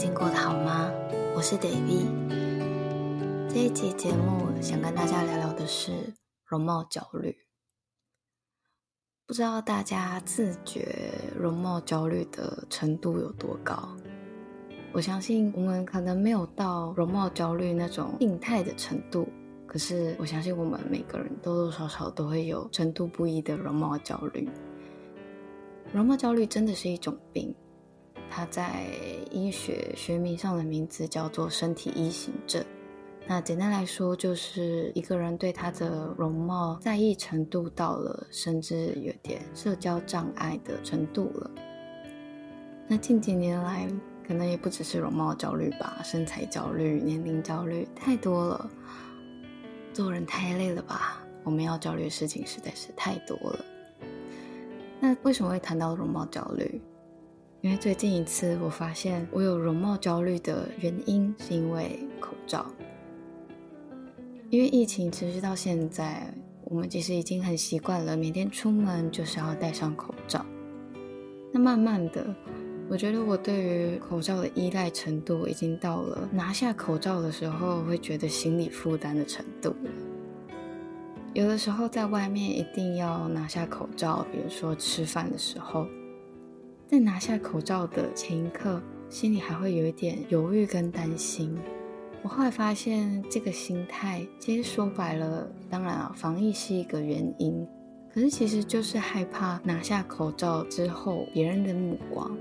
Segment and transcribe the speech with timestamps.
[0.00, 0.90] 近过得好吗？
[1.36, 2.08] 我是 David。
[3.50, 6.14] 这一集节目想跟大家聊聊的是
[6.46, 7.36] 容貌焦虑。
[9.26, 13.94] 不知道大家自觉容貌焦虑的程度有多高？
[14.94, 19.28] 我相信我们可能没有到容貌焦虑那种病态的程度，
[19.66, 24.48] 可是我相信我们每个人多多少少都会有程度不一的容貌焦虑。
[25.92, 27.54] 容貌焦虑真的是一种病。
[28.30, 28.86] 它在
[29.30, 32.64] 医学学名上的名字叫做身体异形症。
[33.26, 41.50] 那简单来说，就是一个人对他的容貌在意程度到了，甚至有点社交障碍的程度了。
[42.88, 43.88] 那近几年来，
[44.26, 48.70] 可能也不只是容貌焦虑吧，身材焦虑、年龄焦虑太多了。
[49.92, 51.20] 做人太累了吧？
[51.44, 53.64] 我们要焦虑的事情实在是太多了。
[54.98, 56.80] 那为什么会谈到容貌焦虑？
[57.62, 62.64] 因为最近一次，我发现我有容貌焦虑的原因，是因为口罩。
[64.48, 66.32] 因为疫情持续到现在，
[66.64, 70.44] 我们其实已经很习惯了，每天出门就是要戴上口罩。
[71.52, 72.34] 那慢慢的，
[72.88, 79.90] 我觉得我对于口罩的依赖程度，已经到了拿下口罩的时候会觉得心理负担的程度了。
[81.34, 85.86] 有的时候在外面一定要拿下口罩，比如说吃饭的时候。
[86.90, 91.56] 在拿下口罩的前一刻，心里还会有一点犹豫跟担心。
[92.20, 97.64] 我后来发现，这个心态其实说白了，当然啊，防疫是一个原因，
[98.12, 102.36] 可是其实就是害怕拿下口罩之后别人的目光。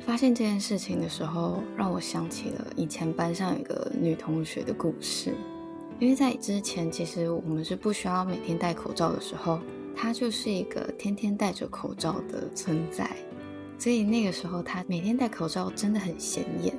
[0.00, 5.32] 发现这件事情的时候，让我想起了以前班上有一个女同学的故事。
[5.98, 9.58] 因为在之前，其实我们是不需要每天戴口罩的时候。
[9.94, 13.10] 他就是一个天天戴着口罩的存在，
[13.78, 16.76] 所以那个时候他每天戴口罩真的很显眼。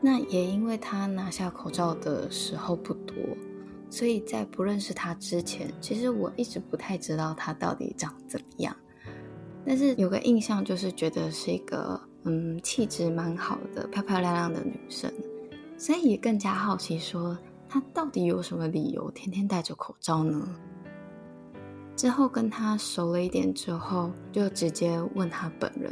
[0.00, 3.16] 那也因为他拿下口罩的时候不多，
[3.90, 8.76] 所以在不认识他之前，其实我一直不太知道他到底长怎么样。
[9.64, 15.12] 但是有个印象就是觉得是一个嗯气质蛮好的、漂漂亮亮的女生，
[15.76, 17.36] 所以也更加好奇说
[17.68, 20.46] 她到底有什么理由天天戴着口罩呢？
[21.96, 25.90] 之后跟他熟了一点之后，就直接问他本人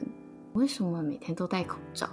[0.53, 2.07] 为什么每天都戴口罩。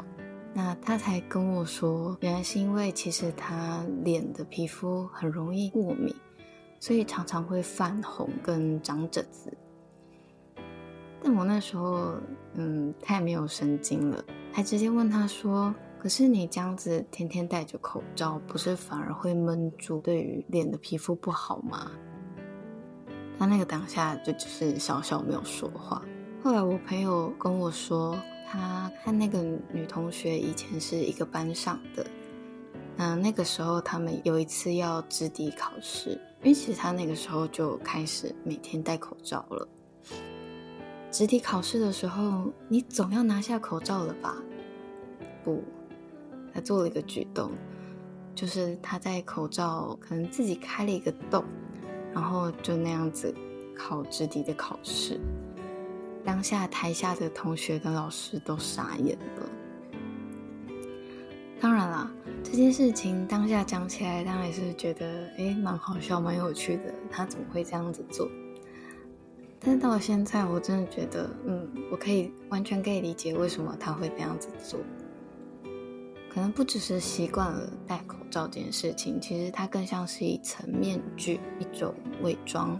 [0.53, 6.16] 那他才跟我说，原来是因为其实他脸的皮肤很容易过敏，
[6.79, 9.52] 所以常常会泛红跟长疹子。
[11.22, 12.13] 但我那时候，
[12.56, 14.23] 嗯，太没有神经了，
[14.53, 21.91] 还直接问他说：“可是你这样子天天戴着口罩，不是反而会闷住，对于脸的皮肤不好吗？”
[23.41, 26.00] 他那个当下就只是笑笑没有说话。
[26.44, 28.16] 后来我朋友跟我说，
[28.47, 29.41] 他看那个
[29.74, 32.06] 女同学以前是一个班上的，
[32.96, 36.12] 那那个时候他们有一次要直笛考试，
[36.44, 39.68] 因为其实他那个时候就开始每天戴口罩了。
[41.09, 44.35] 直笛考试的时候，你总要拿下口罩了吧？
[45.44, 45.63] 不，
[46.53, 47.50] 他做了一个举动，
[48.35, 51.44] 就是他在口罩可能自己开了一个洞。
[52.13, 53.33] 然后就那样子
[53.75, 55.19] 考直笛的考试，
[56.23, 59.49] 当下台下的同学跟老师都傻眼了。
[61.59, 62.11] 当然啦，
[62.44, 66.94] 这件事情当下讲起来，当然是觉得诶蛮好笑、蛮有趣的。
[67.09, 68.28] 他怎么会这样子做？
[69.59, 74.79] 但是到了现在，我真的觉得，嗯，我可以完全可以理解为什么他会这样子做。
[76.33, 82.79] 可能不只是习惯了戴口罩这件事情，其实它更像是一层面具，一种伪装，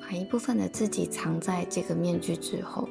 [0.00, 2.88] 把一部分的自己藏在这个面具之后，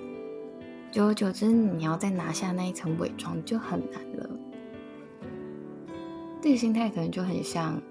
[0.91, 4.29] 久而久之，你要再拿下那一层伪装就很难了。
[6.39, 7.81] 这个心态可能就很像，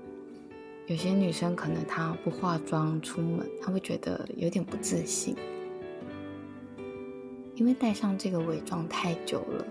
[0.86, 5.34] 有些女生可能她不化妆出门，她会觉得有点不自信，
[7.56, 9.66] 因为戴上这个伪装太久了。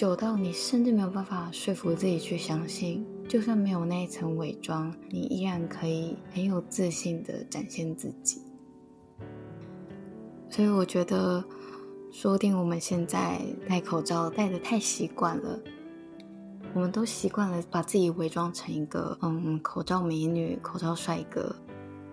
[0.00, 8.40] 久到你甚至没有办法说服自己去相信，就算没有那一层伪装，你依然可以很有自信的展现自己。
[10.48, 11.44] 所以我觉得，
[12.10, 15.60] 说不定我们现在戴口罩戴的太习惯了，
[16.72, 21.54] 我们都习惯了把自己伪装成一个嗯口罩美女、口罩帅哥。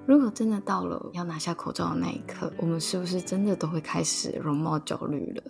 [0.06, 5.44] 如果真的到了要拿下口罩的那一刻，我们是不是真的都会开始容貌焦虑了？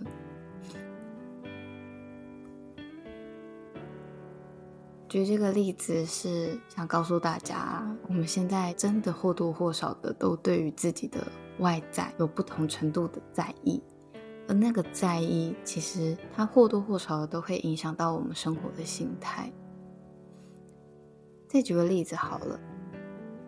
[5.09, 11.25] 举这个例子是想告诉大家，我们现在真的或多或少的都对于自己的
[11.59, 13.81] 外在有不同程度的在意，
[14.49, 19.49] 而那个在意，其实它或多或少的都会影响到我们生活的心态。
[21.47, 22.59] 再举个例子好了，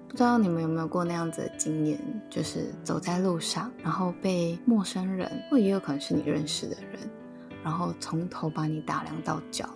[0.08, 7.02] 不知道你们有没有过那样子的经验，就是走在路上，然后被陌生人，或也有可能是你认识的人，
[7.66, 9.70] 然后从头把你打量到脚。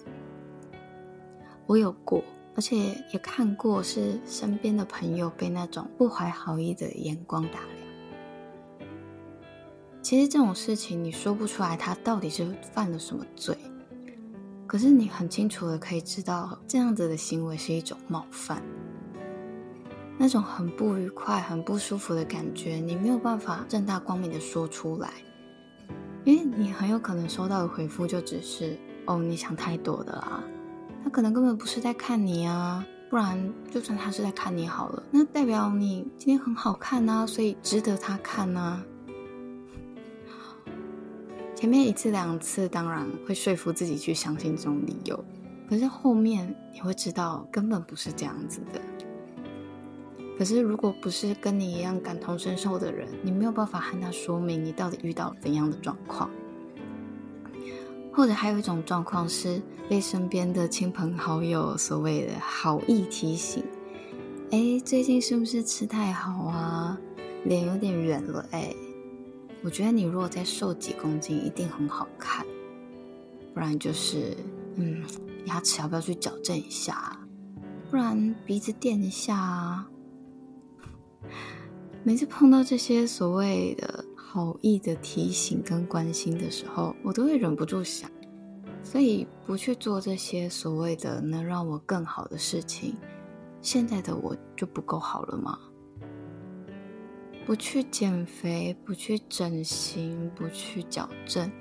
[1.65, 2.23] 我有过，
[2.55, 2.77] 而且
[3.11, 8.87] 也看过，是身边的朋友被那种不怀好意的眼光打量。
[10.01, 13.57] 其实这种事情你说不出来，他到底是犯了什么罪。
[14.67, 18.61] 可是你很清楚的可以知道，这样子的行为是一种冒犯，
[20.17, 25.09] 那种很不愉快、很不舒服的感觉，你没有办法正大光明的说出来，
[26.23, 30.43] 因为你很有可能收到的回复就只是“哦，你想太多的啦”，
[31.03, 38.81] 他可能根本不是在看你啊，不然就算他是在看你好了，那代表你今天很好看啊，所以值得他看啊。
[41.55, 45.23] 前面一次两次，当然会说服自己去相信这种理由，
[45.69, 48.81] 可是后面你会知道根本不是这样子的。
[50.37, 56.29] 可是如果不是跟你一样感同身受的人，你没有办法和他说明你到底遇到怎样的状况。
[58.13, 63.63] 或者还有一种状况是被身边的亲朋好友所谓的好意提醒
[64.51, 66.97] ：“哎，最近是不是吃太好啊？
[67.45, 68.73] 脸有点圆了，哎。”
[69.65, 72.45] 我觉得你如果再瘦几公斤，一定很好看。
[73.53, 74.35] 不然就是，
[74.75, 75.01] 嗯，
[75.45, 77.17] 牙齿要不要去矫正一下？
[77.89, 79.87] 不然鼻子垫一下啊。
[82.03, 88.09] 每次碰到这些所谓的好意的提醒跟关心的时候，我都会忍不住想：
[88.81, 92.95] 所以不去做这些所谓的能让我更好的事情，
[93.61, 95.59] 现在的我就不够好了吗？
[97.45, 101.51] 不去减肥，不去整形，不去矫正，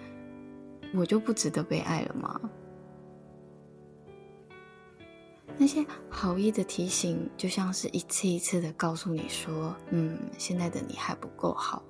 [0.95, 2.41] 我就不值得被爱了吗？
[5.59, 11.83] 那些好意的提醒，就像是一次一次的告诉你说：“嗯，现在的你还不够好，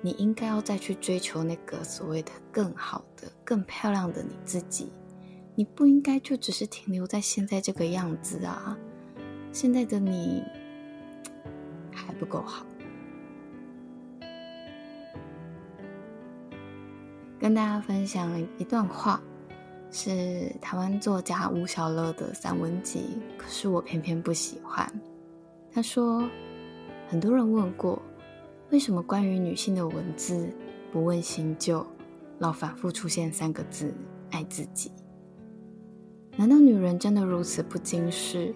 [0.00, 4.90] 你应该要再去追求那个所谓的更好的、更漂亮的你自己。
[5.54, 8.78] 你不应该就只是停留在现在这个样子啊！
[9.52, 10.42] 现在的你
[11.92, 12.64] 还不够好。”
[17.38, 19.20] 跟大家分享一段话，
[19.90, 24.90] 是台湾作家吴小乐的散文集，可是我偏偏不喜欢。
[25.72, 26.28] 他说，
[27.08, 28.00] 很多人问过，
[28.70, 30.48] 为什么关于女性的文字
[30.92, 31.84] 不问新旧，
[32.38, 33.92] 老反复出现三个字
[34.30, 34.92] “爱自己”？
[36.38, 38.54] 难道女人真的如此不经事，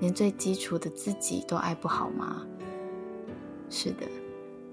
[0.00, 2.46] 连最基础的自己都爱不好吗？
[3.70, 4.06] 是的，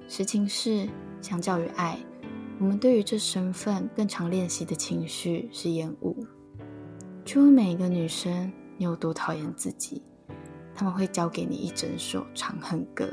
[0.09, 0.89] 实情是，
[1.21, 1.97] 相较于爱。
[2.59, 6.13] 我们对于这身份更常练习的情绪是厌恶。
[7.23, 10.01] 去问每一个女生，你有多讨厌自己，
[10.75, 13.05] 他们会教给你一整首《长恨歌》。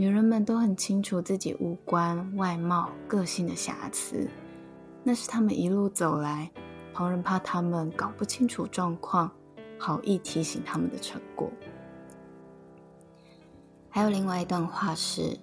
[0.00, 4.26] 女人们都很清楚自己五官、外貌、个性的瑕疵，
[5.04, 6.50] 那是他们一路走来，
[6.94, 9.30] 旁人怕他们搞不清楚状况，
[9.78, 11.52] 好意提醒他们的成果。
[13.90, 15.38] 还有另外一段话是。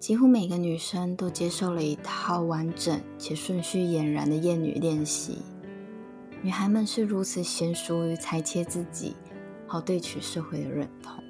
[0.00, 5.38] 几乎每个女生都接受了一套完整且顺序俨然的厌女练习。
[6.42, 9.14] 女孩们是如此娴熟于裁切自己，
[9.68, 11.22] 好对取社会的认同。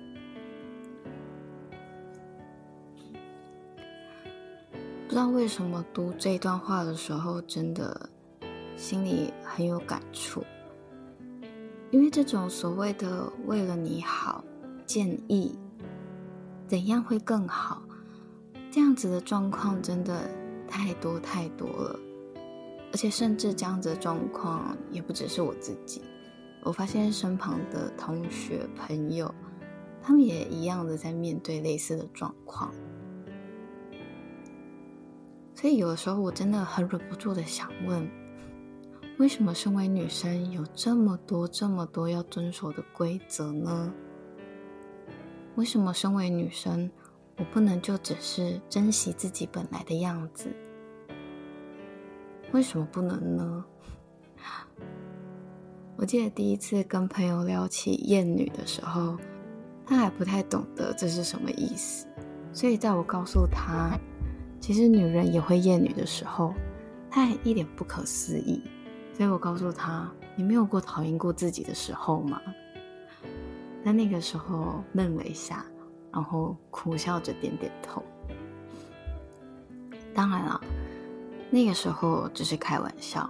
[5.13, 8.09] 不知道为什么读这段话的时候，真的
[8.79, 10.43] 心里很有感触。
[11.91, 14.43] 因为这种所谓的为了你好，
[14.87, 15.55] 建议
[16.67, 17.83] 怎样会更好。
[18.71, 20.31] 这样子的状况真的
[20.67, 22.01] 太多太多了，
[22.91, 26.01] 而且甚至这样子的状况也不只是我自己，
[26.63, 29.31] 我发现身旁的同学朋友，
[30.01, 32.73] 他们也一样的在面对类似的状况，
[35.63, 38.11] 所以有的时候我真的很忍不住的想问，
[39.21, 43.95] 为什么身为女生有这么多这么多要遵守的规则呢？
[45.55, 46.91] 为什么身为女生？
[47.37, 50.53] 我不能就只是珍惜自己本来的样子，
[52.51, 53.65] 为什么不能呢？
[55.95, 59.17] 我记得第一次跟朋友聊起厌女的时候，
[59.87, 62.09] 他还不太懂得这是什么意思，
[62.53, 63.97] 所以在我告诉他
[64.63, 66.55] 其实女人也会厌女的时候，
[67.11, 68.63] 他还一脸不可思议。
[69.13, 72.41] 所以我告诉他：“你没有过讨厌过自己的时候吗？”
[73.85, 75.67] 在那个时候愣了一下。
[76.15, 78.03] 然后苦笑着点点头。
[80.15, 80.61] 当然了，
[81.51, 83.29] 那个时候只是开玩笑。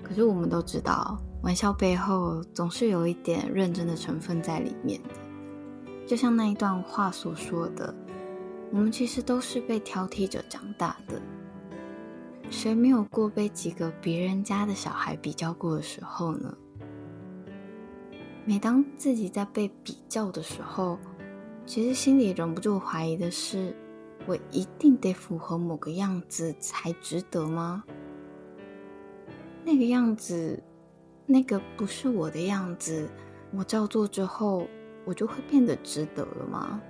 [0.00, 5.08] 可是我们都知道，玩笑背后总是有一点认真的成分在里面的。
[6.06, 7.92] 就像那一段话所说的
[8.72, 11.20] ：“我们其实都是被挑剔着长大的。
[12.50, 16.56] 谁没有过被几个别人家的小孩比较过的时候呢？
[18.46, 20.98] 每当自己在被比较的时候，
[21.66, 23.76] 其实心里忍不住怀疑的是：
[24.26, 27.84] 我一定得符合某个样子才值得吗？”
[29.64, 30.62] 那个样子，
[31.26, 33.08] 那个不是我的样子，
[33.52, 34.66] 我照做之后，
[35.04, 36.80] 我就会变得值得了吗？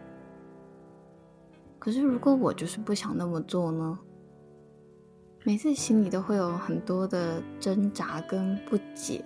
[1.82, 3.98] 可是如果我就是不想那么做呢？
[5.42, 9.24] 每次心里都会有很多的挣扎跟不解，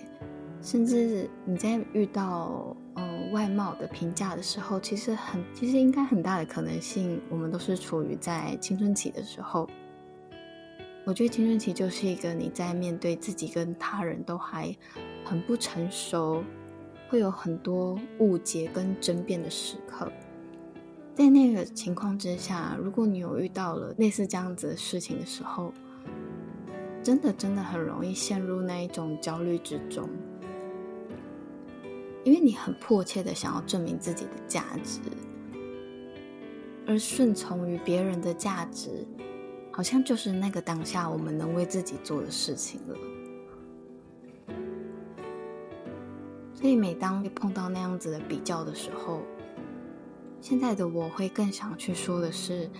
[0.63, 9.69] 甚至你在遇到嗯外貌的评价的时候，其实很其实应该很大的可能性，我们都是处于在青春期的时候。
[11.05, 14.75] 我觉得青春期就是一个你在面对自己跟他人都还
[15.27, 16.43] 很不成熟，
[17.11, 20.11] 会有很多误解跟争辩的时刻。
[21.17, 25.73] 在那个情况之下，如果你有遇到了类似这样子的事情的时候，
[27.03, 30.07] 真的真的很容易陷入那一种焦虑之中，
[32.23, 35.01] 因为你很迫切的想要证明自己的价值，
[36.87, 39.07] 而顺从于别人的价值。
[39.73, 42.97] 好像就是那个当下我们能为自己做的事情了。
[46.55, 49.21] 所以每当碰到那样子的比较的时候，
[50.41, 52.71] 现在的我会更想去说的是，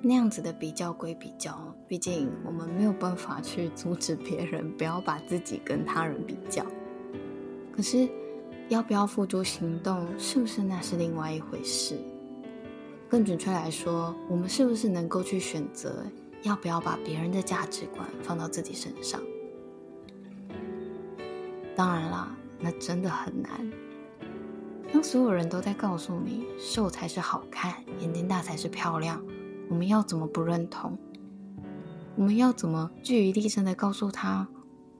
[0.00, 6.64] 那样子的比较归比较，毕竟我们没有办法去阻止别人不要把自己跟他人比较。
[7.74, 8.08] 可是
[8.68, 11.98] 要不要付诸行动，是不是那是另外一回事？
[13.08, 16.04] 更准确来说，我们是不是能够去选择
[16.42, 19.20] 要不要把别人的价值观放到自己身上？
[21.76, 23.50] 当然啦，那真的很难。
[24.94, 29.20] 当所有人都在告诉你瘦才是好看，眼睛大才是漂亮，
[29.68, 30.96] 我们要怎么不认同？
[32.14, 34.46] 我们要怎么据理力争的告诉他，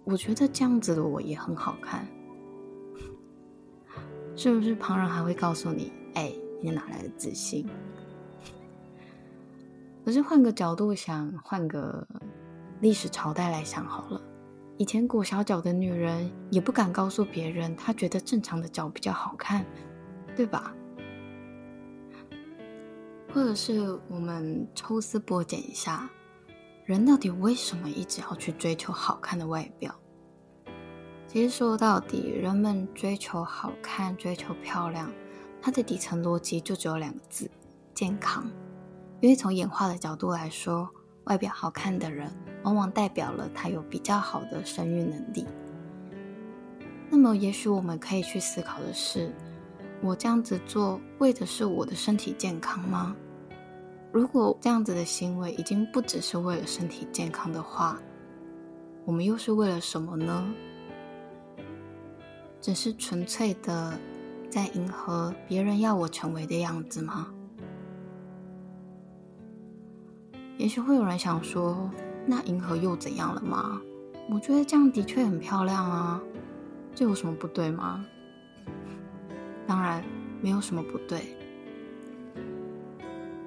[0.03, 2.05] 我觉得这样子的我也很好看？
[4.35, 7.65] 是不是旁人还会告诉你，哎，你哪来的自信？
[10.05, 12.05] 可是换个角度想，换个
[12.81, 14.21] 历史朝代来想好了，
[14.77, 19.65] 以前裹小脚的女人也不敢告诉别人，她觉得正常的脚比较好看，
[20.35, 20.75] 对吧？
[23.33, 26.11] 或者是我们抽丝剥茧一下，
[26.85, 29.95] 人到底为什么一直要去追求好看的外表？
[31.29, 35.13] 其实说到底，人们追求好看、追求漂亮，
[35.61, 37.51] 它的底层逻辑就只有两个字：
[37.93, 38.49] 健康。
[39.21, 40.89] 因为从演化的角度来说，
[41.25, 42.31] 外表好看的人
[42.63, 45.47] 往往代表了他有比较好的生育能力。
[47.11, 49.33] 那么，也许我们可以去思考的是：
[50.03, 53.15] 我这样子做为的是我的身体健康吗？
[54.13, 57.99] 如果这样子的行为已经不只是为了身体健康的话，
[59.05, 60.53] 我们又是为了什么呢？
[62.61, 63.99] 只是纯粹的
[64.49, 67.33] 在迎合别人要我成为的样子吗？
[70.65, 71.91] 也许会有人想说
[72.25, 73.79] ：“那银河又怎样了吗？”
[74.33, 76.19] 我觉得这样的确很漂亮啊，
[76.95, 78.03] 这有什么不对吗？
[79.67, 80.03] 当然
[80.41, 81.37] 没有什么不对。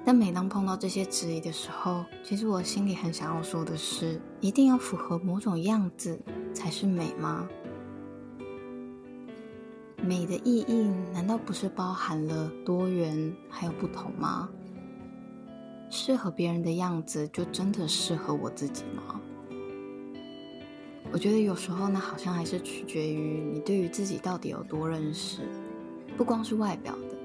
[0.04, 6.16] 但每当碰到这些质疑的时候，其实我心里很想要说的是：一定要符合某种样子
[6.54, 7.48] 才是美吗？
[9.96, 14.48] 美的意义难道不是包含了多元还有不同吗？
[16.00, 19.20] 适合别人的样子，就真的适合我自己吗？
[21.10, 25.40] 我觉得有时候呢，好像还是取决于你对于自己到底有多认识，
[26.16, 27.16] 不光是外表的，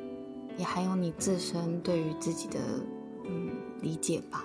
[0.57, 2.59] 也还有你自身对于自己的
[3.25, 4.43] 嗯理解吧。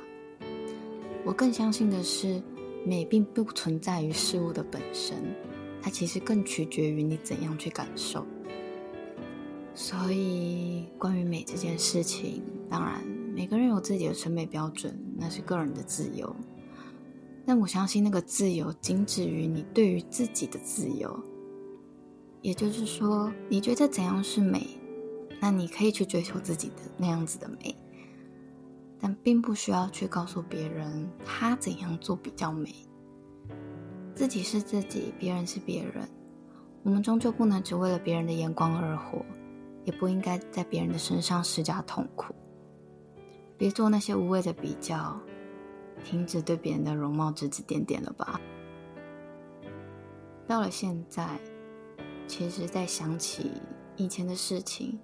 [1.24, 2.42] 我更相信的是，
[2.84, 5.16] 美并不存在于事物的本身，
[5.80, 8.26] 它其实更取决于你怎样去感受。
[9.74, 13.17] 所以，关于美这件事情，当然。
[13.38, 16.34] 每个人有自己的审美标准，那是个人的自由。
[17.46, 21.16] 但我相信那个自由仅止于你对于自己的自由。
[22.42, 24.66] 也就是说，你觉得怎样是美，
[25.40, 27.76] 那你可以去追求自己的那样子的美，
[28.98, 32.74] 但并不需要去告诉别人他怎样做比较美。
[34.16, 36.08] 自己是自己，别人是别人。
[36.82, 39.24] 我们终究不能只为了别人的眼光而活，
[39.84, 42.34] 也不应该在别人的身上施加痛苦。
[43.58, 45.20] 别做那些无谓的比较，
[46.04, 48.40] 停止对别人的容貌指指点点了吧？
[50.46, 51.38] 到了现在，
[52.28, 53.50] 其实在想起
[53.96, 54.98] 以前的事情，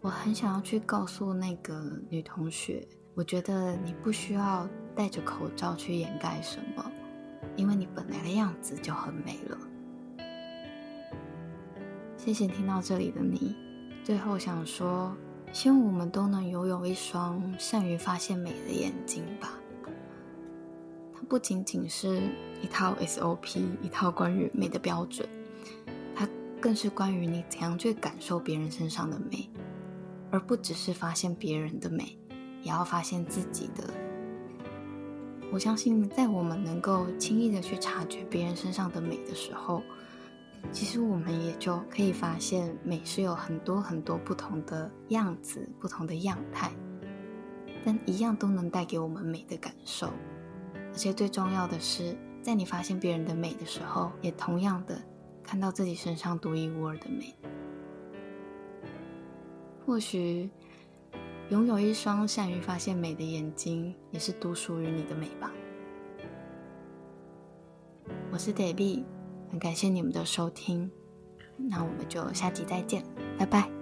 [0.00, 6.84] 我很想要去告诉那个女同学，我觉得你不需要戴着口罩去掩盖什么，
[7.54, 9.58] 因为你本来的样子就很美了。
[12.16, 13.54] 谢谢听到这里的你。
[14.02, 15.16] 最后想说，
[15.54, 19.56] 希望我们都能拥有一双善于发现美的眼睛吧。
[21.14, 22.22] 它不仅仅是
[22.60, 25.28] 一套 SOP，一套关于美的标准，
[26.12, 26.28] 它
[26.60, 29.48] 更是关于你怎样去感受别人身上的美，
[30.32, 32.18] 而不只是发现别人的美，
[32.64, 33.84] 也要发现自己的。
[35.52, 39.84] 我相信，在我们能够轻易的去察觉别人身上的美的时候，
[40.72, 46.72] 其实我们也就可以发现，美是有很多很多不同的样子、不同的样态，
[47.84, 50.08] 但一样都能带给我们美的感受。
[50.74, 55.00] 而且最重要的是，在你发现别人的美的时候，也同样的
[55.42, 57.34] 看到自己身上独一无二的美。
[59.86, 60.50] 或许，
[61.50, 65.52] 拥有一双善于发现美的眼睛，也是独属于你的美吧。
[68.32, 69.13] 我是 Debbie。
[69.50, 70.90] 很感谢你们的收听，
[71.56, 73.02] 那我们就下集再见，
[73.38, 73.73] 拜拜。